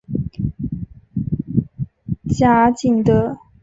[2.27, 3.37] 贾景德。